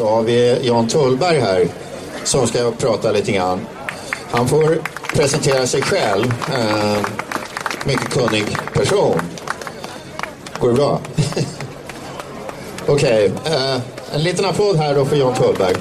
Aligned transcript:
så 0.00 0.08
har 0.08 0.22
vi 0.22 0.58
Jan 0.62 0.88
Tullberg 0.88 1.40
här 1.40 1.68
som 2.24 2.46
ska 2.46 2.70
prata 2.70 3.12
lite 3.12 3.32
grann. 3.32 3.66
Han 4.30 4.48
får 4.48 4.78
presentera 5.14 5.66
sig 5.66 5.82
själv. 5.82 6.34
Eh, 6.52 6.98
mycket 7.84 8.10
kunnig 8.10 8.44
person. 8.72 9.20
Går 10.58 10.68
det 10.68 10.74
bra? 10.74 11.00
Okej, 12.86 13.32
okay. 13.32 13.54
eh, 13.54 13.80
en 14.14 14.22
liten 14.22 14.44
applåd 14.44 14.76
här 14.76 14.94
då 14.94 15.04
för 15.04 15.16
Jan 15.16 15.34
Tullberg. 15.34 15.74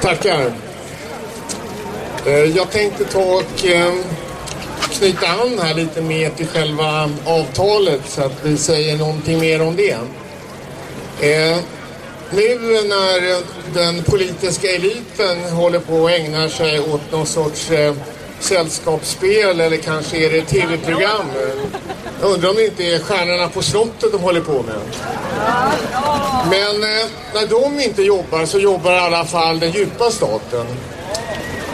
Tackar. 0.00 0.52
Eh, 2.26 2.32
jag 2.32 2.70
tänkte 2.70 3.04
ta 3.04 3.20
och 3.20 3.64
eh, 3.64 3.94
knyta 5.02 5.26
an 5.26 5.58
här 5.62 5.74
lite 5.74 6.02
mer 6.02 6.30
till 6.30 6.46
själva 6.46 7.10
avtalet 7.24 8.00
så 8.06 8.22
att 8.22 8.32
vi 8.42 8.56
säger 8.56 8.96
någonting 8.96 9.40
mer 9.40 9.62
om 9.62 9.76
det. 9.76 9.92
Eh, 11.20 11.58
nu 12.30 12.58
när 12.88 13.42
den 13.74 14.02
politiska 14.02 14.68
eliten 14.68 15.44
håller 15.52 15.78
på 15.78 15.94
och 15.94 16.10
ägnar 16.10 16.48
sig 16.48 16.80
åt 16.80 17.12
någon 17.12 17.26
sorts 17.26 17.70
eh, 17.70 17.94
sällskapsspel 18.40 19.60
eller 19.60 19.76
kanske 19.76 20.16
är 20.16 20.30
det 20.30 20.42
tv-program. 20.42 21.26
Jag 22.20 22.30
undrar 22.30 22.50
om 22.50 22.56
det 22.56 22.64
inte 22.64 22.84
är 22.84 22.98
Stjärnorna 22.98 23.48
på 23.48 23.62
slottet 23.62 24.12
de 24.12 24.20
håller 24.20 24.40
på 24.40 24.62
med. 24.62 24.80
Men 26.50 26.82
eh, 26.82 27.06
när 27.34 27.46
de 27.46 27.80
inte 27.80 28.02
jobbar 28.02 28.46
så 28.46 28.58
jobbar 28.58 28.92
i 28.92 28.98
alla 28.98 29.24
fall 29.24 29.60
den 29.60 29.70
djupa 29.70 30.10
staten. 30.10 30.66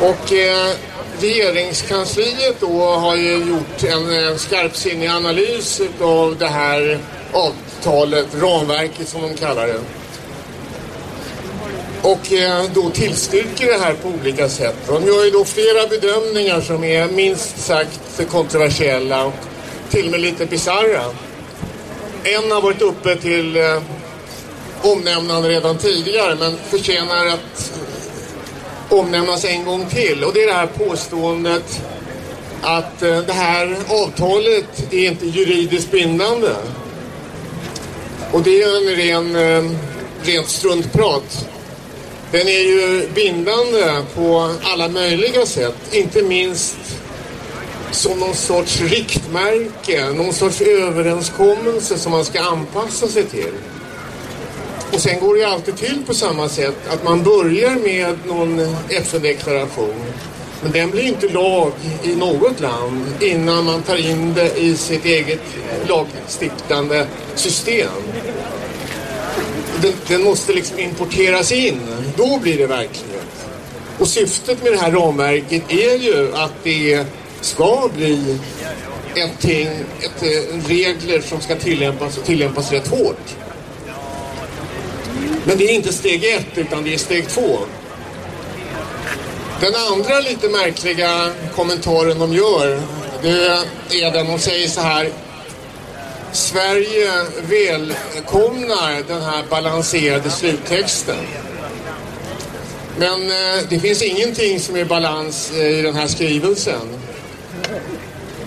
Och 0.00 0.32
eh, 0.32 0.74
regeringskansliet 1.22 2.60
då 2.60 2.82
har 2.84 3.16
ju 3.16 3.32
gjort 3.32 3.84
en 3.84 4.38
skarpsinnig 4.38 5.06
analys 5.06 5.80
av 6.00 6.36
det 6.38 6.46
här 6.46 6.98
avtalet, 7.32 8.26
ramverket 8.34 9.08
som 9.08 9.22
de 9.22 9.34
kallar 9.34 9.66
det. 9.66 9.80
Och 12.02 12.32
eh, 12.32 12.64
då 12.74 12.90
tillstyrker 12.90 13.66
det 13.66 13.78
här 13.78 13.94
på 13.94 14.08
olika 14.08 14.48
sätt. 14.48 14.76
De 14.86 15.06
gör 15.06 15.24
ju 15.24 15.30
då 15.30 15.44
flera 15.44 15.86
bedömningar 15.86 16.60
som 16.60 16.84
är 16.84 17.08
minst 17.08 17.58
sagt 17.58 18.20
kontroversiella 18.30 19.24
och 19.24 19.34
till 19.90 20.04
och 20.04 20.10
med 20.10 20.20
lite 20.20 20.46
bisarra. 20.46 21.04
En 22.24 22.50
har 22.50 22.60
varit 22.60 22.82
uppe 22.82 23.16
till 23.16 23.56
eh, 23.56 23.82
omnämnande 24.82 25.48
redan 25.48 25.78
tidigare 25.78 26.34
men 26.34 26.56
förtjänar 26.70 27.26
att 27.26 27.67
omnämnas 28.88 29.44
en 29.44 29.64
gång 29.64 29.86
till 29.86 30.24
och 30.24 30.34
det 30.34 30.42
är 30.42 30.46
det 30.46 30.52
här 30.52 30.66
påståendet 30.66 31.82
att 32.62 33.02
eh, 33.02 33.18
det 33.18 33.32
här 33.32 33.76
avtalet 33.88 34.92
är 34.92 35.08
inte 35.08 35.26
juridiskt 35.26 35.90
bindande. 35.90 36.50
Och 38.32 38.42
det 38.42 38.62
är 38.62 38.76
en 38.76 38.96
ren, 38.96 39.36
eh, 39.36 39.70
rent 40.22 40.48
struntprat. 40.48 41.48
Den 42.30 42.48
är 42.48 42.60
ju 42.60 43.08
bindande 43.14 44.02
på 44.14 44.54
alla 44.62 44.88
möjliga 44.88 45.46
sätt, 45.46 45.76
inte 45.92 46.22
minst 46.22 46.76
som 47.90 48.18
någon 48.18 48.34
sorts 48.34 48.80
riktmärke, 48.80 50.10
någon 50.10 50.32
sorts 50.32 50.60
överenskommelse 50.60 51.98
som 51.98 52.12
man 52.12 52.24
ska 52.24 52.40
anpassa 52.40 53.08
sig 53.08 53.24
till. 53.24 53.52
Och 54.92 55.00
sen 55.00 55.20
går 55.20 55.36
det 55.36 55.44
alltid 55.44 55.76
till 55.76 56.02
på 56.06 56.14
samma 56.14 56.48
sätt 56.48 56.76
att 56.88 57.04
man 57.04 57.22
börjar 57.22 57.76
med 57.76 58.18
någon 58.26 58.76
FN-deklaration. 58.88 60.04
Men 60.62 60.72
den 60.72 60.90
blir 60.90 61.02
inte 61.02 61.28
lag 61.28 61.72
i 62.02 62.14
något 62.14 62.60
land 62.60 63.04
innan 63.20 63.64
man 63.64 63.82
tar 63.82 63.96
in 63.96 64.34
det 64.34 64.58
i 64.58 64.76
sitt 64.76 65.04
eget 65.04 65.40
lagstiftande 65.88 67.06
system. 67.34 68.02
Den, 69.82 69.92
den 70.08 70.22
måste 70.22 70.52
liksom 70.52 70.78
importeras 70.78 71.52
in. 71.52 71.80
Då 72.16 72.38
blir 72.38 72.58
det 72.58 72.66
verklighet. 72.66 73.46
Och 73.98 74.08
syftet 74.08 74.62
med 74.62 74.72
det 74.72 74.78
här 74.78 74.92
ramverket 74.92 75.62
är 75.68 75.98
ju 75.98 76.34
att 76.34 76.52
det 76.62 77.06
ska 77.40 77.88
bli 77.96 78.38
ett, 79.14 79.44
ett, 79.44 80.22
eh, 80.22 80.68
regler 80.68 81.20
som 81.20 81.40
ska 81.40 81.56
tillämpas 81.56 82.18
och 82.18 82.24
tillämpas 82.24 82.72
rätt 82.72 82.88
hårt. 82.88 83.36
Men 85.44 85.58
det 85.58 85.64
är 85.64 85.74
inte 85.74 85.92
steg 85.92 86.24
ett 86.24 86.58
utan 86.58 86.84
det 86.84 86.94
är 86.94 86.98
steg 86.98 87.28
två. 87.28 87.58
Den 89.60 89.74
andra 89.92 90.20
lite 90.20 90.48
märkliga 90.48 91.30
kommentaren 91.54 92.18
de 92.18 92.32
gör 92.32 92.82
det 93.22 94.02
är 94.02 94.12
den 94.12 94.26
de 94.26 94.38
säger 94.38 94.68
så 94.68 94.80
här 94.80 95.10
Sverige 96.32 97.10
välkomnar 97.42 99.08
den 99.08 99.22
här 99.22 99.44
balanserade 99.50 100.30
sluttexten. 100.30 101.26
Men 102.98 103.22
eh, 103.22 103.64
det 103.68 103.80
finns 103.80 104.02
ingenting 104.02 104.60
som 104.60 104.76
är 104.76 104.84
balans 104.84 105.52
eh, 105.54 105.78
i 105.78 105.82
den 105.82 105.94
här 105.94 106.06
skrivelsen. 106.06 106.88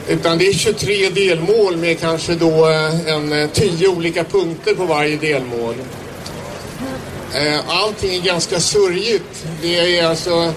Utan 0.07 0.37
det 0.37 0.47
är 0.47 0.53
23 0.53 1.09
delmål 1.09 1.77
med 1.77 1.99
kanske 1.99 2.35
då 2.35 2.69
eh, 2.69 3.07
en 3.07 3.49
10 3.53 3.87
olika 3.87 4.23
punkter 4.23 4.75
på 4.75 4.85
varje 4.85 5.17
delmål. 5.17 5.75
Eh, 7.35 7.69
allting 7.69 8.15
är 8.15 8.21
ganska 8.21 8.59
sörjigt. 8.59 9.45
Det 9.61 9.97
är 9.97 10.05
alltså... 10.05 10.53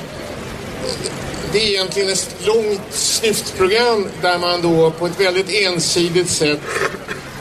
Det 1.53 1.59
är 1.59 1.69
egentligen 1.69 2.09
ett 2.09 2.37
långt 2.45 2.81
snyftprogram 2.91 4.09
där 4.23 4.39
man 4.39 4.63
då 4.63 4.91
på 4.91 5.07
ett 5.07 5.21
väldigt 5.21 5.51
ensidigt 5.51 6.31
sätt 6.31 6.61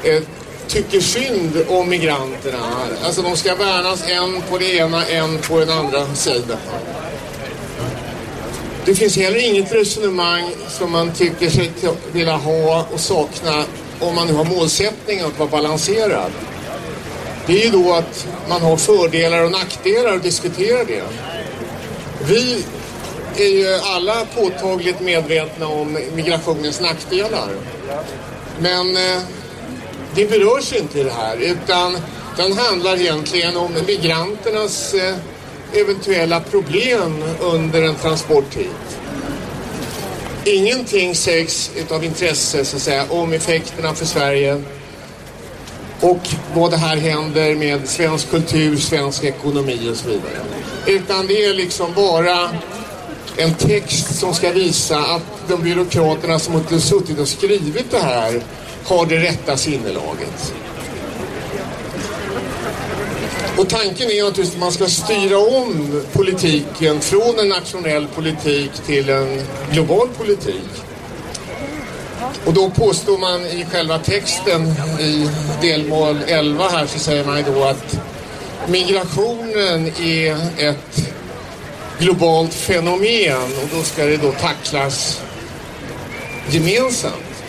eh, 0.04 0.22
tycker 0.68 1.00
synd 1.00 1.66
om 1.68 1.90
migranterna. 1.90 2.58
Alltså 3.04 3.22
de 3.22 3.38
ska 3.38 3.56
värnas 3.56 4.10
en 4.10 4.42
på 4.50 4.58
det 4.58 4.76
ena, 4.76 5.06
en 5.06 5.38
på 5.38 5.60
den 5.60 5.70
andra 5.70 6.16
sidan. 6.16 6.58
Det 8.86 8.96
finns 8.96 9.18
heller 9.18 9.40
inget 9.40 9.74
resonemang 9.74 10.44
som 10.70 10.92
man 10.92 11.12
tycker 11.12 11.50
sig 11.50 11.72
vilja 12.12 12.36
ha 12.36 12.86
och 12.92 13.00
sakna 13.00 13.64
om 14.00 14.16
man 14.16 14.28
nu 14.28 14.34
har 14.34 14.46
målsättningen 14.46 15.26
att 15.26 15.40
vara 15.40 15.50
balanserad 15.50 16.32
det 17.48 17.62
är 17.62 17.66
ju 17.66 17.72
då 17.72 17.94
att 17.94 18.28
man 18.50 18.62
har 18.62 18.78
fördelar 18.78 19.44
och 19.44 19.52
nackdelar 19.52 20.14
och 20.14 20.22
diskuterar 20.22 20.86
det. 20.86 21.04
Vi 22.28 22.66
är 23.38 23.50
ju 23.50 23.74
alla 23.74 24.26
påtagligt 24.36 25.00
medvetna 25.00 25.68
om 25.68 25.98
migrationens 26.16 26.82
nackdelar. 26.82 27.50
Men 28.60 28.98
eh, 28.98 29.22
det 30.16 30.30
berörs 30.30 30.74
inte 30.74 31.00
i 31.00 31.04
det 31.04 31.12
här 31.12 31.38
utan 31.38 31.98
den 32.38 32.58
handlar 32.58 33.02
egentligen 33.02 33.58
om 33.58 33.72
migranternas 33.88 34.94
eh, 34.94 35.16
eventuella 35.74 36.40
problem 36.40 37.24
under 37.42 37.82
en 37.84 37.96
transport 37.96 38.56
hit. 38.56 39.00
Ingenting 40.46 41.16
sägs 41.16 41.72
av 41.90 42.04
intresse 42.04 42.66
så 42.66 42.76
att 42.76 42.82
säga, 42.82 43.06
om 43.10 43.34
effekterna 43.34 43.94
för 43.94 44.06
Sverige 44.06 44.62
och 46.04 46.30
vad 46.56 46.72
det 46.72 46.78
här 46.78 46.98
händer 46.98 47.56
med 47.56 47.90
svensk 47.90 48.30
kultur, 48.30 48.78
svensk 48.78 49.24
ekonomi 49.24 49.90
och 49.92 49.98
så 49.98 50.08
vidare. 50.08 50.40
Utan 50.88 51.28
det 51.28 51.46
är 51.46 51.54
liksom 51.54 51.94
bara 51.96 52.50
en 53.38 53.54
text 53.54 54.20
som 54.20 54.34
ska 54.34 54.52
visa 54.52 54.98
att 54.98 55.48
de 55.48 55.62
byråkraterna 55.62 56.40
som 56.40 56.54
har 56.54 56.80
suttit 56.80 57.20
och 57.20 57.28
skrivit 57.28 57.92
det 57.92 58.00
här 58.00 58.42
har 58.86 59.06
det 59.06 59.18
rätta 59.18 59.58
sinnelaget. 59.58 60.54
Och 63.58 63.70
tanken 63.70 64.12
är 64.12 64.24
naturligtvis 64.24 64.54
att 64.54 64.60
man 64.60 64.72
ska 64.72 64.86
styra 64.86 65.38
om 65.38 66.02
politiken 66.14 67.02
från 67.02 67.40
en 67.40 67.50
nationell 67.50 68.08
politik 68.08 68.72
till 68.86 69.10
en 69.10 69.42
global 69.72 70.08
politik. 70.18 70.70
Och 72.46 72.54
då 72.54 72.70
påstår 72.70 73.18
man 73.18 73.46
i 73.46 73.66
själva 73.72 74.00
texten 74.00 74.76
i 75.00 75.30
delmål 75.62 76.18
11 76.28 76.70
här 76.70 76.86
så 76.86 77.00
säger 77.00 77.26
man 77.26 77.38
ju 77.38 77.44
då 77.44 77.64
att 77.64 78.00
migrationen 78.68 79.88
är 79.88 80.38
ett 80.58 81.14
globalt 82.00 82.54
fenomen 82.54 83.44
och 83.64 83.78
då 83.78 83.84
ska 83.84 84.06
det 84.06 84.18
då 84.18 84.32
tacklas 84.32 85.22
gemensamt. 86.50 87.44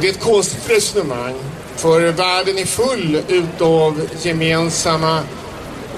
Det 0.00 0.08
är 0.08 0.12
ett 0.12 0.20
konstigt 0.20 0.70
resonemang 0.70 1.34
för 1.76 2.00
världen 2.00 2.58
är 2.58 2.64
full 2.64 3.22
utav 3.28 4.08
gemensamma 4.22 5.22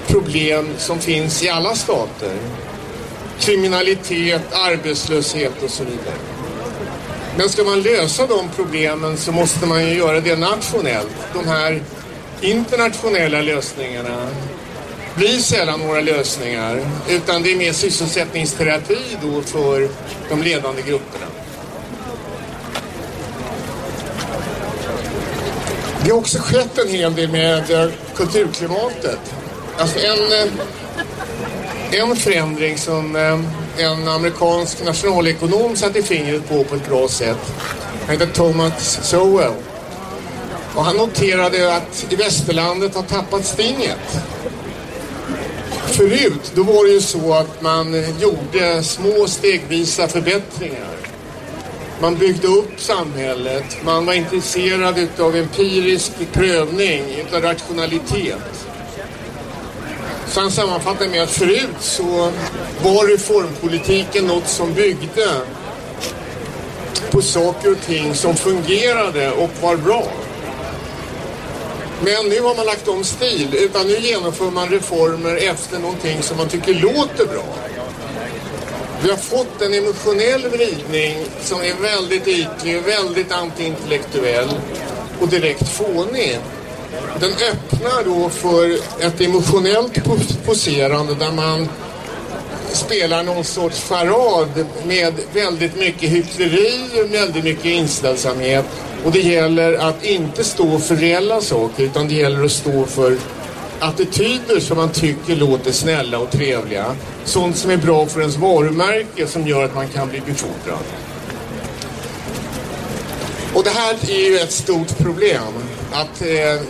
problem 0.07 0.69
som 0.77 0.99
finns 0.99 1.43
i 1.43 1.49
alla 1.49 1.75
stater. 1.75 2.35
Kriminalitet, 3.39 4.53
arbetslöshet 4.53 5.63
och 5.63 5.69
så 5.69 5.83
vidare. 5.83 6.30
Men 7.41 7.49
ska 7.49 7.63
man 7.63 7.81
lösa 7.81 8.27
de 8.27 8.49
problemen 8.55 9.17
så 9.17 9.31
måste 9.31 9.65
man 9.65 9.87
ju 9.87 9.93
göra 9.93 10.19
det 10.19 10.35
nationellt. 10.35 11.15
De 11.33 11.47
här 11.47 11.81
internationella 12.41 13.41
lösningarna 13.41 14.27
blir 15.15 15.39
sällan 15.39 15.79
några 15.79 16.01
lösningar 16.01 16.81
utan 17.09 17.43
det 17.43 17.51
är 17.51 17.55
mer 17.55 17.73
sysselsättningsterapi 17.73 18.97
då 19.21 19.41
för 19.41 19.89
de 20.29 20.43
ledande 20.43 20.81
grupperna. 20.81 21.25
Det 26.03 26.11
har 26.11 26.17
också 26.17 26.37
skett 26.39 26.77
en 26.77 26.89
hel 26.89 27.15
del 27.15 27.29
med 27.31 27.71
eh, 27.71 27.91
kulturklimatet. 28.15 29.19
Alltså 29.77 29.99
en, 29.99 30.31
eh, 30.31 32.01
en 32.01 32.15
förändring 32.15 32.77
som 32.77 33.15
eh, 33.15 33.39
en 33.81 34.07
amerikansk 34.07 34.85
nationalekonom 34.85 35.75
satte 35.75 36.03
fingret 36.03 36.49
på 36.49 36.63
på 36.63 36.75
ett 36.75 36.89
bra 36.89 37.07
sätt. 37.07 37.37
Han 38.07 38.09
heter 38.09 38.33
Thomas 38.33 39.09
Sowell. 39.09 39.53
Och 40.75 40.85
han 40.85 40.95
noterade 40.95 41.75
att 41.75 42.05
i 42.09 42.15
västerlandet 42.15 42.95
har 42.95 43.03
tappat 43.03 43.45
stinget. 43.45 44.19
Förut, 45.85 46.51
då 46.55 46.63
var 46.63 46.85
det 46.85 46.91
ju 46.91 47.01
så 47.01 47.33
att 47.33 47.61
man 47.61 47.93
gjorde 48.19 48.83
små 48.83 49.27
stegvisa 49.27 50.07
förbättringar. 50.07 50.97
Man 52.01 52.15
byggde 52.15 52.47
upp 52.47 52.71
samhället, 52.77 53.77
man 53.85 54.05
var 54.05 54.13
intresserad 54.13 55.07
av 55.19 55.35
empirisk 55.35 56.11
prövning, 56.31 57.03
av 57.33 57.41
rationalitet. 57.41 58.70
Så 60.31 60.39
han 60.39 60.51
sammanfattar 60.51 61.07
med 61.07 61.23
att 61.23 61.31
förut 61.31 61.75
så 61.79 62.31
var 62.83 63.07
reformpolitiken 63.07 64.27
något 64.27 64.47
som 64.47 64.73
byggde 64.73 65.27
på 67.11 67.21
saker 67.21 67.71
och 67.71 67.81
ting 67.85 68.15
som 68.15 68.35
fungerade 68.35 69.31
och 69.31 69.49
var 69.61 69.75
bra. 69.75 70.07
Men 72.03 72.29
nu 72.29 72.41
har 72.41 72.55
man 72.55 72.65
lagt 72.65 72.87
om 72.87 73.03
stil, 73.03 73.47
utan 73.53 73.87
nu 73.87 73.97
genomför 73.99 74.51
man 74.51 74.69
reformer 74.69 75.35
efter 75.35 75.79
någonting 75.79 76.21
som 76.21 76.37
man 76.37 76.47
tycker 76.47 76.73
låter 76.73 77.25
bra. 77.25 77.55
Vi 79.03 79.09
har 79.09 79.17
fått 79.17 79.61
en 79.61 79.73
emotionell 79.73 80.47
vridning 80.49 81.25
som 81.43 81.61
är 81.61 81.73
väldigt 81.81 82.27
ytlig, 82.27 82.81
väldigt 82.81 83.31
antiintellektuell 83.31 84.49
och 85.19 85.27
direkt 85.27 85.67
fånig. 85.67 86.39
Den 87.19 87.31
öppnar 87.31 88.03
då 88.05 88.29
för 88.29 88.71
ett 89.05 89.21
emotionellt 89.21 90.05
poserande 90.45 91.15
där 91.15 91.31
man 91.31 91.67
spelar 92.73 93.23
någon 93.23 93.43
sorts 93.43 93.83
charad 93.89 94.65
med 94.85 95.13
väldigt 95.33 95.75
mycket 95.75 96.09
hyckleri 96.09 96.79
och 97.03 97.13
väldigt 97.13 97.43
mycket 97.43 97.65
inställsamhet. 97.65 98.65
Och 99.05 99.11
det 99.11 99.19
gäller 99.19 99.73
att 99.73 100.03
inte 100.03 100.43
stå 100.43 100.79
för 100.79 100.95
reella 100.95 101.41
saker 101.41 101.83
utan 101.83 102.07
det 102.07 102.13
gäller 102.13 102.45
att 102.45 102.51
stå 102.51 102.85
för 102.85 103.17
attityder 103.79 104.59
som 104.59 104.77
man 104.77 104.89
tycker 104.89 105.35
låter 105.35 105.71
snälla 105.71 106.19
och 106.19 106.31
trevliga. 106.31 106.95
Sånt 107.23 107.57
som 107.57 107.71
är 107.71 107.77
bra 107.77 108.05
för 108.05 108.19
ens 108.19 108.37
varumärke 108.37 109.27
som 109.27 109.47
gör 109.47 109.63
att 109.63 109.75
man 109.75 109.87
kan 109.87 110.09
bli 110.09 110.21
befordrad. 110.21 110.83
Och 113.53 113.63
det 113.63 113.69
här 113.69 113.95
är 114.07 114.29
ju 114.29 114.37
ett 114.37 114.51
stort 114.51 114.97
problem. 114.97 115.53
Att 115.91 116.21
eh, 116.21 116.61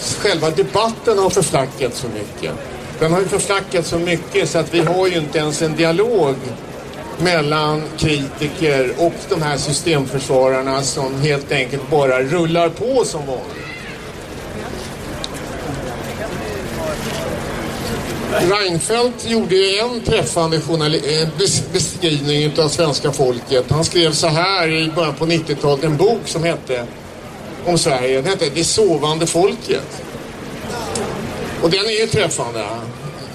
själva 0.00 0.50
debatten 0.50 1.18
har 1.18 1.30
förflackat 1.30 1.94
så 1.94 2.06
mycket. 2.08 2.52
Den 2.98 3.12
har 3.12 3.20
ju 3.20 3.26
förflackat 3.26 3.86
så 3.86 3.98
mycket 3.98 4.48
så 4.48 4.58
att 4.58 4.74
vi 4.74 4.80
har 4.80 5.06
ju 5.06 5.18
inte 5.18 5.38
ens 5.38 5.62
en 5.62 5.76
dialog 5.76 6.34
mellan 7.18 7.82
kritiker 7.98 8.94
och 8.98 9.14
de 9.28 9.42
här 9.42 9.56
systemförsvararna 9.56 10.82
som 10.82 11.20
helt 11.20 11.52
enkelt 11.52 11.90
bara 11.90 12.22
rullar 12.22 12.68
på 12.68 13.04
som 13.04 13.26
vanligt. 13.26 13.70
Reinfeldt 18.38 19.30
gjorde 19.30 19.56
en 19.56 20.00
träffande 20.00 20.56
eh, 20.56 21.28
beskrivning 21.72 22.58
av 22.58 22.68
svenska 22.68 23.12
folket. 23.12 23.64
Han 23.70 23.84
skrev 23.84 24.12
så 24.12 24.26
här 24.26 24.68
i 24.68 24.92
början 24.96 25.14
på 25.14 25.26
90-talet, 25.26 25.84
en 25.84 25.96
bok 25.96 26.20
som 26.24 26.44
hette 26.44 26.86
om 27.66 27.78
Sverige. 27.78 28.16
Den 28.16 28.26
hette 28.26 28.48
Det 28.54 28.64
sovande 28.64 29.26
folket. 29.26 30.02
Och 31.62 31.70
den 31.70 31.86
är 31.86 32.00
ju 32.00 32.06
träffande. 32.06 32.66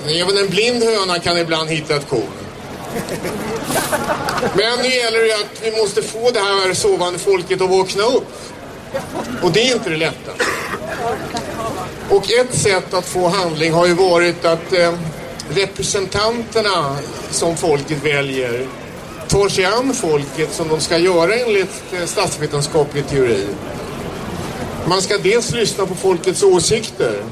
Även 0.08 0.38
en 0.38 0.50
blind 0.50 0.84
höna 0.84 1.20
kan 1.20 1.38
ibland 1.38 1.70
hitta 1.70 1.96
ett 1.96 2.10
korn. 2.10 2.22
Men 4.54 4.80
nu 4.80 4.90
gäller 4.90 5.28
det 5.28 5.34
att 5.34 5.62
vi 5.62 5.82
måste 5.82 6.02
få 6.02 6.32
det 6.32 6.40
här 6.40 6.74
sovande 6.74 7.20
folket 7.20 7.62
att 7.62 7.70
vakna 7.70 8.04
upp. 8.04 8.32
Och 9.42 9.52
det 9.52 9.70
är 9.70 9.74
inte 9.74 9.90
det 9.90 9.98
lätta. 9.98 10.32
Och 12.10 12.32
ett 12.32 12.56
sätt 12.56 12.94
att 12.94 13.06
få 13.06 13.28
handling 13.28 13.74
har 13.74 13.88
ju 13.88 13.94
varit 13.94 14.46
att 14.46 14.74
eh, 14.74 14.94
representanterna 15.50 16.98
som 17.32 17.58
folket 17.58 18.04
väljer 18.04 18.68
tar 19.28 19.50
sig 19.50 19.66
an 19.66 19.94
folket 19.94 20.54
som 20.54 20.68
de 20.68 20.80
ska 20.80 20.98
göra 20.98 21.36
enligt 21.36 21.84
eh, 21.94 22.06
statsvetenskaplig 22.06 23.08
teori. 23.08 23.48
Man 24.88 25.02
ska 25.02 25.18
dels 25.18 25.52
lyssna 25.52 25.86
på 25.86 25.96
folkets 25.96 26.44
åsikter. 26.44 27.24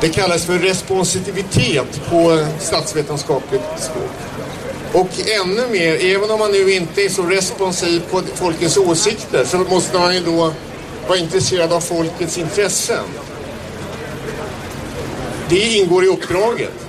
Det 0.00 0.08
kallas 0.08 0.44
för 0.44 0.58
responsivitet 0.58 2.00
på 2.10 2.46
statsvetenskapligt 2.60 3.62
språk. 3.78 4.10
Och 4.92 5.08
ännu 5.44 5.68
mer, 5.68 6.04
även 6.04 6.30
om 6.30 6.38
man 6.38 6.52
nu 6.52 6.72
inte 6.72 7.02
är 7.02 7.08
så 7.08 7.22
responsiv 7.22 8.02
på 8.10 8.22
folkets 8.34 8.76
åsikter 8.76 9.44
så 9.44 9.58
måste 9.58 9.98
man 9.98 10.14
ju 10.14 10.20
då 10.20 10.52
vara 11.08 11.18
intresserad 11.18 11.72
av 11.72 11.80
folkets 11.80 12.38
intressen. 12.38 13.04
Det 15.48 15.76
ingår 15.76 16.04
i 16.04 16.08
uppdraget. 16.08 16.86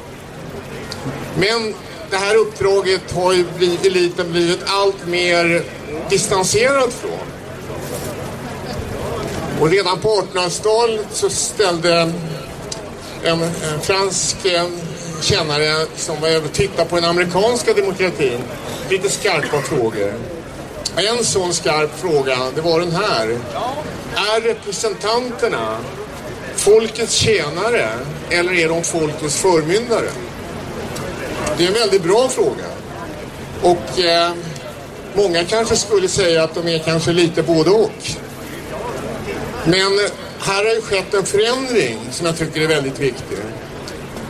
Men 1.38 1.74
det 2.10 2.18
här 2.18 2.36
uppdraget 2.36 3.12
har 3.12 3.34
ju 3.34 3.46
blivit, 3.58 3.86
eliten 3.86 4.32
blivit 4.32 4.60
allt 4.66 5.08
mer 5.08 5.64
distanserad 6.10 6.94
från. 6.94 7.33
Och 9.64 9.70
redan 9.70 10.00
på 10.00 10.10
1800-talet 10.34 11.08
så 11.12 11.30
ställde 11.30 11.94
en, 12.00 12.14
en 13.24 13.50
fransk 13.82 14.38
kännare 15.22 15.86
som 15.96 16.22
var 16.22 16.28
över 16.28 16.48
titta 16.48 16.70
tittade 16.70 16.90
på 16.90 16.96
den 16.96 17.06
amerikanska 17.06 17.74
demokratin 17.74 18.40
lite 18.90 19.10
skarpa 19.10 19.62
frågor. 19.62 20.14
En 20.96 21.26
sån 21.26 21.54
skarp 21.54 22.00
fråga, 22.00 22.38
det 22.56 22.62
var 22.62 22.80
den 22.80 22.92
här. 22.92 23.38
Är 24.16 24.42
representanterna 24.42 25.78
folkets 26.56 27.14
tjänare 27.14 27.90
eller 28.30 28.54
är 28.54 28.70
de 28.70 28.84
folkets 28.84 29.36
förmyndare? 29.36 30.10
Det 31.58 31.64
är 31.64 31.68
en 31.68 31.74
väldigt 31.74 32.04
bra 32.04 32.30
fråga. 32.30 32.66
Och 33.62 34.00
eh, 34.00 34.34
många 35.14 35.44
kanske 35.44 35.76
skulle 35.76 36.08
säga 36.08 36.44
att 36.44 36.56
de 36.56 36.68
är 36.68 36.80
kanske 36.80 37.12
lite 37.12 37.44
både 37.44 37.70
och. 37.70 38.18
Men 39.66 40.00
här 40.40 40.66
har 40.66 40.74
ju 40.76 40.82
skett 40.82 41.14
en 41.14 41.26
förändring 41.26 42.00
som 42.12 42.26
jag 42.26 42.38
tycker 42.38 42.62
är 42.62 42.68
väldigt 42.68 43.00
viktig. 43.00 43.38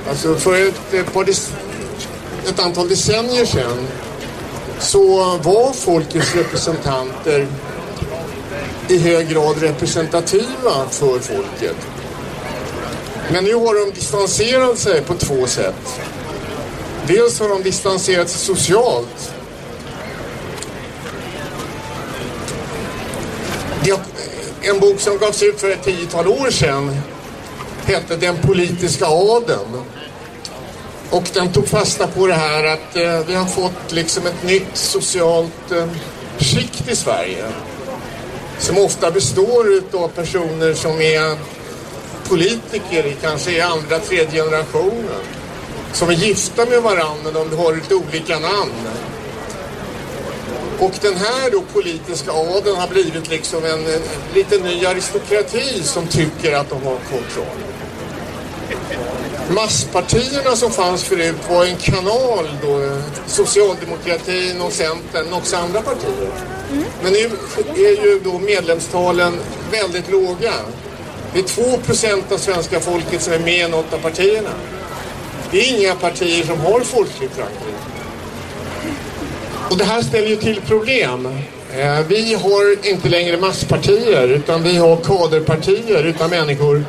Alltså 0.09 0.35
för 0.35 0.67
ett, 0.93 1.13
par 1.13 1.29
ett 2.49 2.59
antal 2.59 2.89
decennier 2.89 3.45
sedan 3.45 3.87
så 4.79 5.37
var 5.37 5.73
folkets 5.73 6.35
representanter 6.35 7.47
i 8.89 8.97
hög 8.97 9.29
grad 9.29 9.61
representativa 9.61 10.89
för 10.89 11.19
folket. 11.19 11.77
Men 13.31 13.43
nu 13.43 13.53
har 13.53 13.85
de 13.85 13.93
distanserat 13.95 14.79
sig 14.79 15.01
på 15.01 15.13
två 15.13 15.47
sätt. 15.47 15.99
Dels 17.07 17.39
har 17.39 17.49
de 17.49 17.63
distanserat 17.63 18.29
sig 18.29 18.39
socialt. 18.39 19.33
En 24.65 24.79
bok 24.79 25.00
som 25.00 25.17
gavs 25.17 25.43
ut 25.43 25.62
för 25.62 25.70
ett 25.70 25.84
tiotal 25.84 26.27
år 26.27 26.51
sedan 26.51 26.98
hette 27.86 28.15
Den 28.15 28.38
politiska 28.38 29.05
adeln. 29.05 29.84
Och 31.10 31.24
den 31.34 31.51
tog 31.51 31.67
fasta 31.67 32.08
på 32.08 32.27
det 32.27 32.34
här 32.34 32.63
att 32.63 32.96
eh, 32.96 33.20
vi 33.27 33.36
har 33.36 33.46
fått 33.46 33.91
liksom 33.91 34.27
ett 34.27 34.43
nytt 34.43 34.77
socialt 34.77 35.72
eh, 35.72 35.88
skikt 36.38 36.89
i 36.89 36.96
Sverige. 36.96 37.46
Som 38.60 38.77
ofta 38.77 39.12
består 39.12 39.82
av 39.91 40.08
personer 40.08 40.74
som 40.74 41.01
är 41.01 41.38
politiker, 42.29 43.15
kanske 43.22 43.51
i 43.51 43.62
andra, 43.62 44.00
tredje 44.00 44.43
generationen. 44.43 45.24
Som 45.93 46.10
är 46.10 46.13
gifta 46.13 46.65
med 46.65 46.82
varandra, 46.82 47.32
de 47.32 47.58
har 47.58 47.75
lite 47.75 47.96
olika 47.96 48.39
namn. 48.39 48.72
Och 50.85 50.93
den 51.01 51.15
här 51.15 51.51
då 51.51 51.61
politiska 51.73 52.31
adeln 52.31 52.75
har 52.75 52.87
blivit 52.87 53.29
liksom 53.29 53.65
en, 53.65 53.79
en 53.95 54.01
lite 54.33 54.57
ny 54.57 54.85
aristokrati 54.85 55.83
som 55.83 56.07
tycker 56.07 56.53
att 56.53 56.69
de 56.69 56.83
har 56.83 56.97
kontroll 57.09 57.63
masspartierna 59.49 60.55
som 60.55 60.71
fanns 60.71 61.03
förut 61.03 61.35
var 61.49 61.65
en 61.65 61.75
kanal 61.75 62.47
då, 62.61 62.99
socialdemokratin 63.27 64.61
och 64.61 64.71
Centern 64.71 65.25
men 65.25 65.33
också 65.33 65.55
andra 65.55 65.81
partier. 65.81 66.31
Mm. 66.71 66.83
Men 67.03 67.13
nu 67.13 67.31
är 67.75 68.05
ju 68.05 68.19
då 68.23 68.39
medlemstalen 68.39 69.33
väldigt 69.71 70.11
låga. 70.11 70.53
Det 71.33 71.39
är 71.39 71.43
2 71.43 71.77
procent 71.77 72.31
av 72.31 72.37
svenska 72.37 72.79
folket 72.79 73.21
som 73.21 73.33
är 73.33 73.39
med 73.39 73.67
i 73.67 73.71
något 73.71 73.93
av 73.93 73.97
partierna. 73.97 74.49
Det 75.51 75.59
är 75.59 75.79
inga 75.79 75.95
partier 75.95 76.45
som 76.45 76.59
har 76.59 76.79
folklig 76.79 77.29
förankring. 77.29 77.73
Och 79.74 79.80
det 79.80 79.86
här 79.86 80.01
ställer 80.01 80.27
ju 80.27 80.36
till 80.36 80.62
problem. 80.62 81.25
Eh, 81.77 82.00
vi 82.08 82.34
har 82.34 82.88
inte 82.88 83.10
längre 83.10 83.38
masspartier 83.38 84.27
utan 84.27 84.63
vi 84.63 84.77
har 84.77 84.96
kaderpartier 84.96 86.03
utan 86.03 86.30
människor 86.30 86.86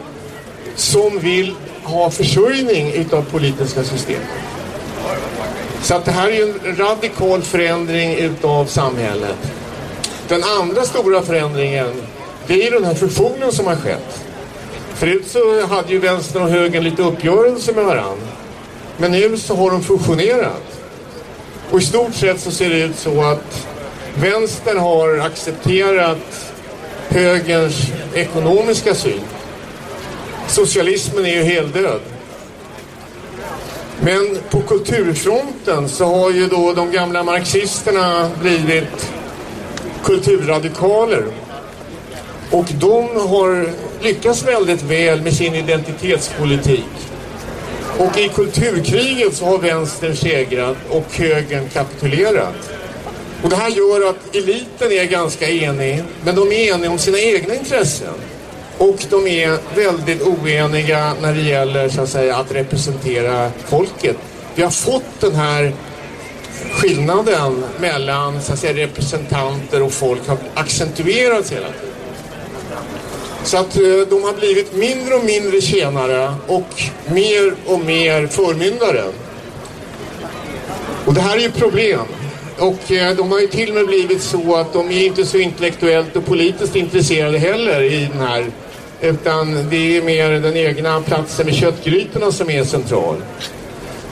som 0.76 1.18
vill 1.18 1.54
ha 1.82 2.10
försörjning 2.10 2.92
utav 2.92 3.22
politiska 3.22 3.84
system. 3.84 4.20
Så 5.82 5.94
att 5.94 6.04
det 6.04 6.10
här 6.10 6.28
är 6.28 6.32
ju 6.32 6.42
en 6.42 6.76
radikal 6.76 7.42
förändring 7.42 8.14
utav 8.14 8.64
samhället. 8.66 9.52
Den 10.28 10.42
andra 10.60 10.82
stora 10.82 11.22
förändringen 11.22 12.02
det 12.46 12.54
är 12.54 12.64
ju 12.64 12.70
den 12.70 12.84
här 12.84 12.94
fusionen 12.94 13.52
som 13.52 13.66
har 13.66 13.76
skett. 13.76 14.24
Förut 14.94 15.28
så 15.28 15.66
hade 15.66 15.92
ju 15.92 15.98
vänstern 15.98 16.42
och 16.42 16.50
högern 16.50 16.84
lite 16.84 17.02
uppgörelse 17.02 17.72
med 17.72 17.84
varandra. 17.84 18.26
Men 18.96 19.12
nu 19.12 19.38
så 19.38 19.56
har 19.56 19.70
de 19.70 19.82
fusionerat. 19.82 20.73
Och 21.70 21.78
i 21.78 21.84
stort 21.84 22.14
sett 22.14 22.40
så 22.40 22.50
ser 22.50 22.70
det 22.70 22.80
ut 22.80 22.98
så 22.98 23.22
att 23.22 23.66
vänstern 24.14 24.78
har 24.78 25.18
accepterat 25.18 26.52
högerns 27.08 27.74
ekonomiska 28.14 28.94
syn. 28.94 29.20
Socialismen 30.48 31.26
är 31.26 31.30
ju 31.30 31.42
heldöd. 31.42 32.00
Men 34.00 34.38
på 34.50 34.60
kulturfronten 34.60 35.88
så 35.88 36.04
har 36.04 36.30
ju 36.30 36.46
då 36.46 36.72
de 36.72 36.92
gamla 36.92 37.22
marxisterna 37.22 38.30
blivit 38.40 39.12
kulturradikaler. 40.04 41.24
Och 42.50 42.66
de 42.80 43.08
har 43.28 43.68
lyckats 44.02 44.42
väldigt 44.42 44.82
väl 44.82 45.22
med 45.22 45.34
sin 45.34 45.54
identitetspolitik. 45.54 47.13
Och 47.98 48.18
i 48.18 48.28
kulturkriget 48.28 49.34
så 49.34 49.44
har 49.44 49.58
vänstern 49.58 50.16
segrat 50.16 50.76
och 50.90 51.06
högern 51.12 51.68
kapitulerat. 51.68 52.54
Och 53.42 53.50
det 53.50 53.56
här 53.56 53.68
gör 53.68 54.10
att 54.10 54.36
eliten 54.36 54.92
är 54.92 55.04
ganska 55.04 55.48
enig, 55.48 56.02
men 56.24 56.34
de 56.34 56.52
är 56.52 56.74
eniga 56.74 56.90
om 56.90 56.98
sina 56.98 57.18
egna 57.18 57.54
intressen. 57.54 58.14
Och 58.78 59.06
de 59.10 59.26
är 59.26 59.58
väldigt 59.76 60.22
oeniga 60.22 61.14
när 61.22 61.34
det 61.34 61.40
gäller 61.40 61.88
så 61.88 62.00
att, 62.00 62.08
säga, 62.08 62.36
att 62.36 62.52
representera 62.52 63.50
folket. 63.66 64.16
Vi 64.54 64.62
har 64.62 64.70
fått 64.70 65.20
den 65.20 65.34
här 65.34 65.72
skillnaden 66.72 67.64
mellan 67.80 68.42
så 68.42 68.52
att 68.52 68.58
säga, 68.58 68.86
representanter 68.86 69.82
och 69.82 69.92
folk 69.92 70.28
har 70.28 70.38
accentuerats 70.54 71.52
hela 71.52 71.66
tiden. 71.66 71.93
Så 73.44 73.56
att 73.56 73.76
eh, 73.76 73.82
de 74.10 74.24
har 74.24 74.32
blivit 74.32 74.74
mindre 74.76 75.14
och 75.14 75.24
mindre 75.24 75.60
tjänare 75.60 76.34
och 76.46 76.82
mer 77.12 77.54
och 77.66 77.80
mer 77.80 78.26
förmyndare. 78.26 79.04
Och 81.06 81.14
det 81.14 81.20
här 81.20 81.36
är 81.36 81.40
ju 81.40 81.50
problem. 81.50 82.06
Och 82.58 82.92
eh, 82.92 83.16
de 83.16 83.32
har 83.32 83.40
ju 83.40 83.46
till 83.46 83.68
och 83.68 83.74
med 83.74 83.86
blivit 83.86 84.22
så 84.22 84.56
att 84.56 84.72
de 84.72 84.90
är 84.90 85.06
inte 85.06 85.26
så 85.26 85.38
intellektuellt 85.38 86.16
och 86.16 86.26
politiskt 86.26 86.76
intresserade 86.76 87.38
heller 87.38 87.82
i 87.82 88.08
den 88.12 88.26
här. 88.26 88.46
Utan 89.00 89.70
det 89.70 89.96
är 89.96 90.02
mer 90.02 90.30
den 90.30 90.56
egna 90.56 91.00
platsen 91.00 91.46
med 91.46 91.54
köttgrytorna 91.54 92.32
som 92.32 92.50
är 92.50 92.64
central. 92.64 93.16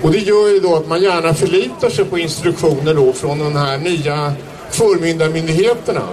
Och 0.02 0.12
det 0.12 0.18
gör 0.18 0.48
ju 0.48 0.60
då 0.60 0.76
att 0.76 0.88
man 0.88 1.02
gärna 1.02 1.34
förlitar 1.34 1.90
sig 1.90 2.04
på 2.04 2.18
instruktioner 2.18 2.94
då 2.94 3.12
från 3.12 3.38
de 3.38 3.56
här 3.56 3.78
nya 3.78 4.32
förmyndarmyndigheterna. 4.70 6.08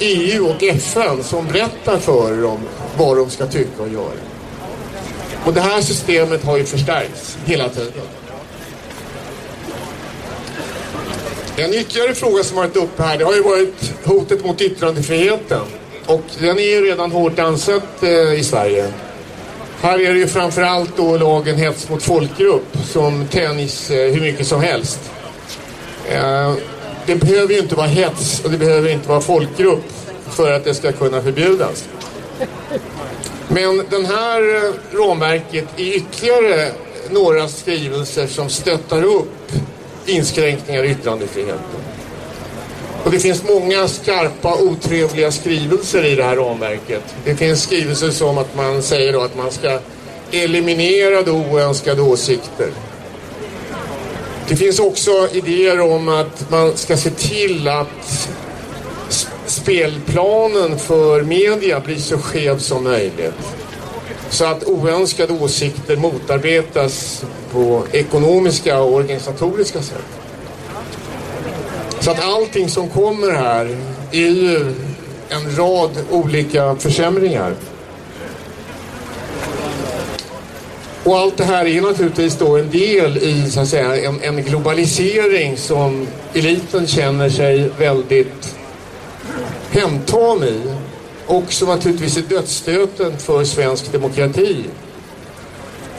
EU 0.00 0.46
och 0.46 0.62
FN 0.62 1.24
som 1.24 1.46
berättar 1.46 1.98
för 1.98 2.42
dem 2.42 2.58
vad 2.98 3.16
de 3.16 3.30
ska 3.30 3.46
tycka 3.46 3.82
och 3.82 3.88
göra. 3.88 4.12
Och 5.44 5.54
det 5.54 5.60
här 5.60 5.80
systemet 5.80 6.44
har 6.44 6.56
ju 6.56 6.64
förstärkts 6.64 7.38
hela 7.44 7.68
tiden. 7.68 8.02
En 11.56 11.74
ytterligare 11.74 12.14
fråga 12.14 12.44
som 12.44 12.56
varit 12.56 12.76
uppe 12.76 13.02
här, 13.02 13.18
det 13.18 13.24
har 13.24 13.34
ju 13.34 13.42
varit 13.42 13.92
hotet 14.04 14.44
mot 14.44 14.60
yttrandefriheten. 14.60 15.62
Och 16.06 16.24
den 16.38 16.58
är 16.58 16.62
ju 16.62 16.84
redan 16.84 17.12
hårt 17.12 17.38
ansett 17.38 18.02
eh, 18.02 18.40
i 18.40 18.44
Sverige. 18.44 18.92
Här 19.80 20.00
är 20.00 20.12
det 20.12 20.18
ju 20.18 20.26
framförallt 20.26 20.96
då 20.96 21.16
lagen 21.16 21.56
hets 21.56 21.88
mot 21.88 22.02
folkgrupp 22.02 22.76
som 22.84 23.26
tänjs 23.26 23.90
eh, 23.90 24.12
hur 24.12 24.20
mycket 24.20 24.46
som 24.46 24.60
helst. 24.60 25.00
Eh, 26.08 26.54
det 27.08 27.16
behöver 27.16 27.54
ju 27.54 27.60
inte 27.60 27.74
vara 27.74 27.86
hets 27.86 28.44
och 28.44 28.50
det 28.50 28.58
behöver 28.58 28.88
inte 28.88 29.08
vara 29.08 29.20
folkgrupp 29.20 29.84
för 30.30 30.52
att 30.52 30.64
det 30.64 30.74
ska 30.74 30.92
kunna 30.92 31.22
förbjudas. 31.22 31.88
Men 33.48 33.84
den 33.90 34.06
här 34.06 34.54
eh, 34.54 34.72
ramverket 34.92 35.64
är 35.76 35.96
ytterligare 35.96 36.72
några 37.10 37.48
skrivelser 37.48 38.26
som 38.26 38.48
stöttar 38.48 39.02
upp 39.02 39.52
inskränkningar 40.06 40.84
i 40.84 40.90
yttrandefriheten. 40.90 41.80
Och 43.04 43.10
det 43.10 43.18
finns 43.18 43.44
många 43.48 43.88
skarpa, 43.88 44.56
otrevliga 44.62 45.32
skrivelser 45.32 46.04
i 46.04 46.14
det 46.14 46.24
här 46.24 46.36
ramverket. 46.36 47.02
Det 47.24 47.34
finns 47.34 47.62
skrivelser 47.62 48.10
som 48.10 48.38
att 48.38 48.56
man 48.56 48.82
säger 48.82 49.12
då 49.12 49.20
att 49.20 49.36
man 49.36 49.50
ska 49.50 49.78
eliminera 50.32 51.22
då 51.22 51.32
oönskade 51.32 52.02
åsikter. 52.02 52.68
Det 54.48 54.56
finns 54.56 54.80
också 54.80 55.28
idéer 55.32 55.80
om 55.80 56.08
att 56.08 56.50
man 56.50 56.76
ska 56.76 56.96
se 56.96 57.10
till 57.10 57.68
att 57.68 58.28
spelplanen 59.46 60.78
för 60.78 61.22
media 61.22 61.80
blir 61.80 61.96
så 61.96 62.18
skev 62.18 62.58
som 62.58 62.84
möjligt. 62.84 63.34
Så 64.30 64.44
att 64.44 64.64
oönskade 64.64 65.32
åsikter 65.32 65.96
motarbetas 65.96 67.24
på 67.52 67.86
ekonomiska 67.92 68.80
och 68.80 68.94
organisatoriska 68.94 69.82
sätt. 69.82 70.04
Så 72.00 72.10
att 72.10 72.24
allting 72.24 72.68
som 72.68 72.88
kommer 72.88 73.32
här 73.32 73.76
är 74.12 74.28
ju 74.28 74.74
en 75.28 75.56
rad 75.56 75.90
olika 76.10 76.76
försämringar. 76.76 77.54
Och 81.08 81.18
allt 81.18 81.36
det 81.36 81.44
här 81.44 81.66
är 81.66 81.80
naturligtvis 81.80 82.36
då 82.36 82.56
en 82.56 82.70
del 82.70 83.16
i 83.18 83.50
så 83.50 83.60
att 83.60 83.68
säga, 83.68 84.08
en, 84.08 84.22
en 84.22 84.42
globalisering 84.42 85.56
som 85.56 86.06
eliten 86.34 86.86
känner 86.86 87.30
sig 87.30 87.70
väldigt 87.78 88.56
hemtam 89.70 90.42
i. 90.42 90.60
Och 91.26 91.52
som 91.52 91.68
naturligtvis 91.68 92.16
är 92.16 92.22
dödsstöten 92.22 93.18
för 93.18 93.44
svensk 93.44 93.92
demokrati. 93.92 94.64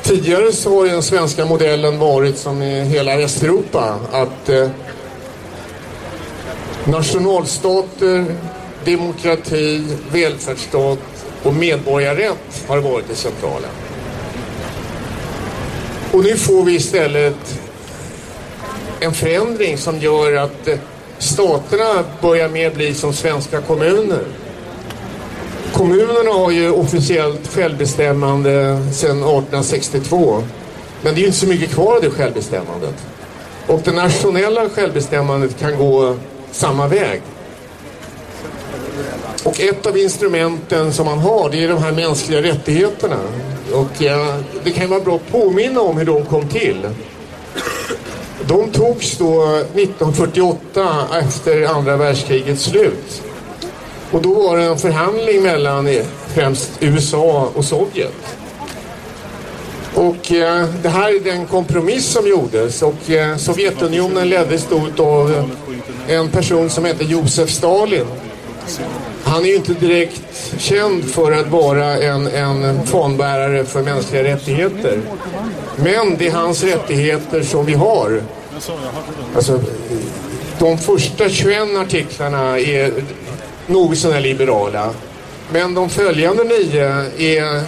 Tidigare 0.04 0.52
så 0.52 0.80
har 0.80 0.86
den 0.86 1.04
svenska 1.04 1.46
modellen 1.46 2.00
varit 2.00 2.38
som 2.38 2.62
i 2.62 2.82
hela 2.82 3.18
Västeuropa 3.18 4.00
att 4.12 4.50
eh, 4.50 4.70
nationalstater, 6.86 8.26
demokrati, 8.86 9.84
välfärdsstat 10.12 11.00
och 11.44 11.54
medborgarrätt 11.54 12.64
har 12.68 12.78
varit 12.78 13.08
det 13.10 13.16
centrala. 13.16 13.68
Och 16.12 16.24
nu 16.24 16.38
får 16.38 16.64
vi 16.64 16.76
istället 16.76 17.60
en 19.00 19.14
förändring 19.14 19.78
som 19.78 20.00
gör 20.00 20.36
att 20.36 20.68
eh, 20.68 20.78
staterna 21.18 22.04
börjar 22.22 22.50
mer 22.50 22.72
bli 22.72 22.94
som 22.94 23.14
svenska 23.14 23.62
kommuner. 23.62 24.24
Kommunerna 25.74 26.32
har 26.32 26.52
ju 26.52 26.72
officiellt 26.72 27.54
självbestämmande 27.54 28.80
sedan 28.94 29.18
1862. 29.18 30.44
Men 31.02 31.14
det 31.14 31.20
är 31.20 31.22
ju 31.22 31.28
inte 31.28 31.40
så 31.40 31.48
mycket 31.48 31.72
kvar 31.72 31.96
av 31.96 32.02
det 32.02 32.10
självbestämmandet. 32.10 32.96
Och 33.68 33.82
det 33.84 33.92
nationella 33.92 34.70
självbestämmandet 34.70 35.60
kan 35.60 35.78
gå 35.78 36.16
samma 36.52 36.88
väg. 36.88 37.22
Och 39.44 39.60
ett 39.60 39.86
av 39.86 39.98
instrumenten 39.98 40.94
som 40.94 41.06
man 41.06 41.20
har 41.20 41.50
det 41.50 41.64
är 41.64 41.68
de 41.68 41.84
här 41.84 41.92
mänskliga 41.92 42.42
rättigheterna. 42.42 43.20
Och 43.74 44.04
eh, 44.04 44.36
det 44.64 44.72
kan 44.72 44.90
vara 44.90 45.00
bra 45.00 45.16
att 45.16 45.32
påminna 45.32 45.82
om 45.82 45.98
hur 45.98 46.06
de 46.06 46.26
kom 46.26 46.48
till. 46.48 46.88
De 48.48 48.72
togs 48.72 49.18
då 49.18 49.44
1948 49.46 51.08
efter 51.22 51.66
andra 51.66 51.98
världskrigets 51.98 52.64
slut. 52.64 53.22
Och 54.12 54.22
då 54.22 54.34
var 54.34 54.58
det 54.58 54.64
en 54.64 54.78
förhandling 54.78 55.44
mellan 55.44 55.88
eh, 55.88 56.06
främst 56.28 56.72
USA 56.80 57.50
och 57.56 57.66
Sovjet. 57.66 58.38
Och 59.94 60.32
eh, 60.32 60.66
det 60.84 60.90
här 60.90 61.16
är 61.16 61.20
den 61.20 61.46
kompromiss 61.46 62.06
som 62.06 62.28
gjordes 62.28 62.82
och 62.82 63.10
eh, 63.10 63.38
Sovjetunionen 63.38 64.30
leddes 64.30 64.68
då 64.70 65.04
av 65.04 65.50
en 66.08 66.30
person 66.30 66.70
som 66.70 66.86
hette 66.86 67.04
Josef 67.04 67.50
Stalin. 67.50 68.06
Han 69.30 69.46
är 69.46 69.50
ju 69.50 69.56
inte 69.56 69.74
direkt 69.74 70.54
känd 70.58 71.06
för 71.06 71.32
att 71.32 71.48
vara 71.48 71.98
en, 71.98 72.28
en 72.28 72.86
fanbärare 72.86 73.66
för 73.66 73.82
mänskliga 73.82 74.24
rättigheter. 74.24 75.02
Men 75.76 76.18
det 76.18 76.28
är 76.28 76.32
hans 76.32 76.64
rättigheter 76.64 77.44
som 77.44 77.66
vi 77.66 77.74
har. 77.74 78.22
Alltså, 79.36 79.60
de 80.60 80.78
första 80.78 81.30
21 81.30 81.62
artiklarna 81.78 82.60
är 82.60 82.94
något 83.68 83.98
sådär 83.98 84.20
liberala. 84.20 84.90
Men 85.52 85.74
de 85.74 85.90
följande 85.90 86.44
nio 86.44 86.88
är 87.18 87.64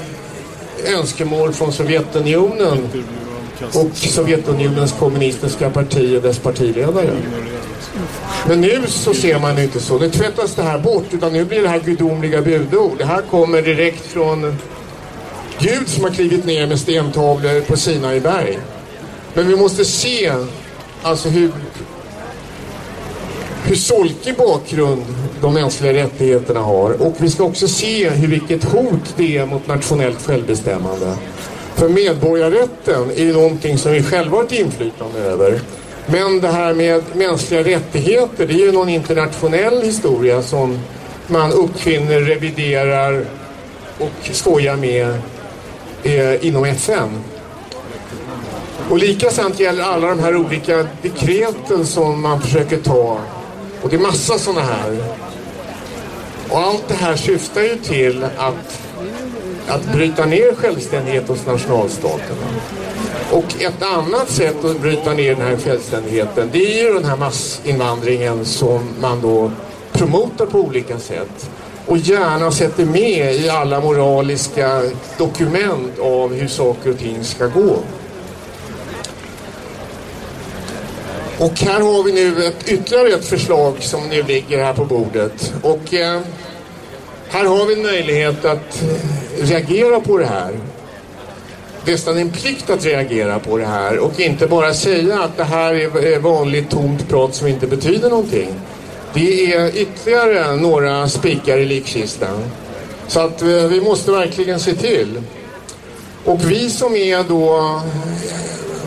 önskemål 0.97 1.53
från 1.53 1.73
Sovjetunionen 1.73 2.89
och 3.73 3.97
Sovjetunionens 3.97 4.91
kommunistiska 4.99 5.69
parti 5.69 6.17
och 6.17 6.21
dess 6.21 6.39
partiledare. 6.39 7.17
Men 8.47 8.61
nu 8.61 8.81
så 8.87 9.13
ser 9.13 9.39
man 9.39 9.59
inte 9.59 9.79
så. 9.79 9.99
Nu 9.99 10.09
tvättas 10.09 10.55
det 10.55 10.63
här 10.63 10.79
bort 10.79 11.05
utan 11.11 11.33
nu 11.33 11.45
blir 11.45 11.61
det 11.61 11.69
här 11.69 11.79
gudomliga 11.79 12.41
budord. 12.41 12.97
Det 12.97 13.05
här 13.05 13.21
kommer 13.21 13.61
direkt 13.61 14.05
från 14.05 14.57
Gud 15.59 15.87
som 15.87 16.03
har 16.03 16.11
klivit 16.11 16.45
ner 16.45 16.67
med 16.67 16.79
stentavlor 16.79 17.61
på 17.61 17.77
Sinai 17.77 18.19
berg. 18.19 18.59
Men 19.33 19.47
vi 19.47 19.55
måste 19.55 19.85
se 19.85 20.31
alltså 21.01 21.29
hur, 21.29 21.51
hur 23.63 23.75
solkig 23.75 24.35
bakgrund 24.37 25.03
de 25.41 25.53
mänskliga 25.53 25.93
rättigheterna 25.93 26.59
har. 26.59 27.01
Och 27.01 27.15
vi 27.17 27.29
ska 27.29 27.43
också 27.43 27.67
se 27.67 28.09
hur 28.09 28.27
vilket 28.27 28.63
hot 28.63 29.13
det 29.17 29.37
är 29.37 29.45
mot 29.45 29.67
nationellt 29.67 30.25
självbestämmande. 30.25 31.15
För 31.81 31.89
medborgarrätten 31.89 33.11
är 33.11 33.23
ju 33.23 33.33
någonting 33.33 33.77
som 33.77 33.91
vi 33.91 34.03
själva 34.03 34.37
har 34.37 34.43
ett 34.43 34.51
inflytande 34.51 35.19
över. 35.19 35.61
Men 36.05 36.41
det 36.41 36.47
här 36.47 36.73
med 36.73 37.03
mänskliga 37.13 37.63
rättigheter, 37.63 38.47
det 38.47 38.53
är 38.53 38.65
ju 38.65 38.71
någon 38.71 38.89
internationell 38.89 39.81
historia 39.81 40.41
som 40.41 40.79
man 41.27 41.51
uppfinner, 41.51 42.21
reviderar 42.21 43.25
och 43.99 44.29
skojar 44.31 44.75
med 44.75 45.13
eh, 46.03 46.45
inom 46.45 46.65
FN. 46.65 47.09
Och 48.89 48.97
lika 48.97 49.29
sant 49.29 49.59
gäller 49.59 49.83
alla 49.83 50.07
de 50.07 50.19
här 50.19 50.35
olika 50.35 50.87
dekreten 51.01 51.85
som 51.85 52.21
man 52.21 52.41
försöker 52.41 52.77
ta. 52.77 53.19
Och 53.81 53.89
det 53.89 53.95
är 53.95 53.99
massa 53.99 54.39
sådana 54.39 54.61
här. 54.61 54.97
Och 56.49 56.59
allt 56.59 56.87
det 56.87 56.95
här 56.95 57.15
syftar 57.15 57.61
ju 57.61 57.75
till 57.75 58.23
att, 58.37 58.81
att 59.67 59.93
bryta 59.93 60.25
ner 60.25 60.55
självständighet 60.55 61.27
hos 61.27 61.45
nationalstaterna. 61.45 62.47
Och 63.31 63.61
ett 63.61 63.83
annat 63.83 64.29
sätt 64.29 64.65
att 64.65 64.81
bryta 64.81 65.13
ner 65.13 65.35
den 65.35 65.47
här 65.47 65.57
självständigheten 65.57 66.49
det 66.51 66.79
är 66.79 66.83
ju 66.83 66.93
den 66.93 67.05
här 67.05 67.17
massinvandringen 67.17 68.45
som 68.45 68.81
man 69.01 69.21
då 69.21 69.51
promotar 69.91 70.45
på 70.45 70.59
olika 70.59 70.99
sätt 70.99 71.49
och 71.85 71.97
gärna 71.97 72.51
sätter 72.51 72.85
med 72.85 73.35
i 73.35 73.49
alla 73.49 73.81
moraliska 73.81 74.81
dokument 75.17 75.99
av 75.99 76.33
hur 76.33 76.47
saker 76.47 76.89
och 76.89 76.99
ting 76.99 77.23
ska 77.23 77.47
gå. 77.47 77.77
Och 81.37 81.59
här 81.59 81.81
har 81.81 82.03
vi 82.03 82.11
nu 82.11 82.45
ett, 82.45 82.69
ytterligare 82.69 83.07
ett 83.07 83.25
förslag 83.25 83.75
som 83.79 84.09
nu 84.09 84.23
ligger 84.23 84.63
här 84.63 84.73
på 84.73 84.85
bordet. 84.85 85.53
Och 85.61 85.93
eh, 85.93 86.21
här 87.29 87.45
har 87.45 87.65
vi 87.65 87.73
en 87.73 87.81
möjlighet 87.81 88.45
att 88.45 88.83
reagera 89.39 89.99
på 89.99 90.17
det 90.17 90.25
här. 90.25 90.51
Nästan 91.85 92.17
en 92.17 92.29
plikt 92.29 92.69
att 92.69 92.85
reagera 92.85 93.39
på 93.39 93.57
det 93.57 93.65
här 93.65 93.99
och 93.99 94.19
inte 94.19 94.47
bara 94.47 94.73
säga 94.73 95.23
att 95.23 95.37
det 95.37 95.43
här 95.43 95.73
är 95.73 96.19
vanligt 96.19 96.69
tomt 96.69 97.09
prat 97.09 97.35
som 97.35 97.47
inte 97.47 97.67
betyder 97.67 98.09
någonting. 98.09 98.49
Det 99.13 99.53
är 99.53 99.77
ytterligare 99.77 100.55
några 100.55 101.09
spikar 101.09 101.57
i 101.57 101.65
likkistan. 101.65 102.43
Så 103.07 103.19
att 103.19 103.41
eh, 103.41 103.47
vi 103.47 103.81
måste 103.81 104.11
verkligen 104.11 104.59
se 104.59 104.75
till. 104.75 105.21
Och 106.25 106.51
vi 106.51 106.69
som 106.69 106.95
är 106.95 107.23
då 107.23 107.57
eh, 107.57 107.81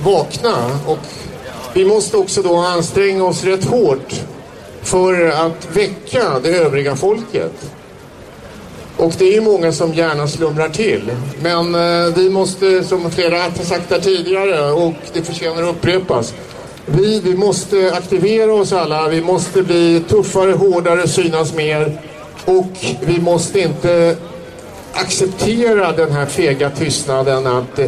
vakna 0.05 0.81
och 0.87 0.99
vi 1.75 1.85
måste 1.85 2.17
också 2.17 2.43
då 2.43 2.57
anstränga 2.57 3.25
oss 3.25 3.45
rätt 3.45 3.65
hårt 3.65 4.15
för 4.83 5.29
att 5.29 5.77
väcka 5.77 6.39
det 6.43 6.49
övriga 6.49 6.97
folket. 6.97 7.53
Och 8.97 9.13
det 9.19 9.25
är 9.25 9.33
ju 9.33 9.41
många 9.41 9.73
som 9.73 9.95
gärna 9.95 10.29
slumrar 10.29 10.69
till. 10.69 11.11
Men 11.43 11.75
eh, 11.75 12.15
vi 12.15 12.31
måste, 12.31 12.85
som 12.85 13.11
flera 13.11 13.39
har 13.39 13.65
sagt 13.65 13.91
här 13.91 14.01
tidigare, 14.01 14.73
och 14.73 14.93
det 15.13 15.23
förtjänar 15.23 15.63
att 15.63 15.69
upprepas. 15.69 16.35
Vi, 16.87 17.21
vi 17.21 17.35
måste 17.37 17.93
aktivera 17.95 18.55
oss 18.55 18.73
alla. 18.73 19.09
Vi 19.09 19.21
måste 19.21 19.63
bli 19.63 20.03
tuffare, 20.09 20.53
hårdare, 20.53 21.09
synas 21.09 21.55
mer. 21.55 21.99
Och 22.45 22.73
vi 23.01 23.21
måste 23.21 23.61
inte 23.61 24.17
acceptera 24.93 25.93
den 25.93 26.13
här 26.13 26.27
fega 26.27 26.71
tystnaden 26.71 27.47
att 27.47 27.79
eh, 27.79 27.87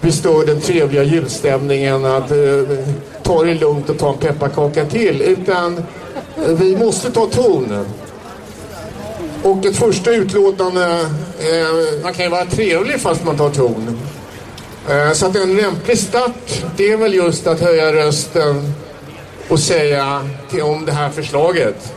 vi 0.00 0.12
stör 0.12 0.46
den 0.46 0.60
trevliga 0.60 1.02
julstämningen, 1.02 2.04
att 2.04 2.30
eh, 2.30 2.78
ta 3.22 3.42
det 3.44 3.54
lugnt 3.54 3.90
och 3.90 3.98
ta 3.98 4.12
en 4.12 4.18
pepparkaka 4.18 4.84
till. 4.84 5.22
Utan 5.22 5.76
eh, 5.76 6.52
vi 6.52 6.76
måste 6.76 7.10
ta 7.10 7.26
ton. 7.26 7.86
Och 9.42 9.66
ett 9.66 9.76
första 9.76 10.10
utlåtande, 10.10 11.00
eh, 11.38 12.02
man 12.02 12.14
kan 12.14 12.24
ju 12.24 12.30
vara 12.30 12.44
trevlig 12.44 13.00
fast 13.00 13.24
man 13.24 13.36
tar 13.36 13.50
ton. 13.50 13.98
Eh, 14.88 15.12
så 15.12 15.26
att 15.26 15.36
en 15.36 15.56
lämplig 15.56 15.98
start, 15.98 16.62
det 16.76 16.92
är 16.92 16.96
väl 16.96 17.14
just 17.14 17.46
att 17.46 17.60
höja 17.60 17.92
rösten 17.92 18.74
och 19.48 19.60
säga 19.60 20.28
till, 20.50 20.62
om 20.62 20.84
det 20.84 20.92
här 20.92 21.10
förslaget. 21.10 21.94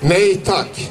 Nej 0.00 0.40
tack. 0.44 0.90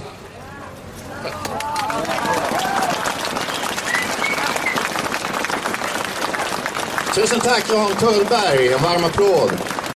Tusen 7.15 7.39
tack 7.39 7.63
Jan 7.71 7.91
Kullberg, 7.99 8.73
en 8.73 8.83
varm 8.83 9.03
applåd. 9.05 9.51